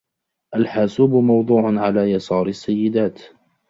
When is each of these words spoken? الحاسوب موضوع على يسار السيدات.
الحاسوب 0.55 1.13
موضوع 1.15 1.79
على 1.81 2.11
يسار 2.11 2.47
السيدات. 2.47 3.19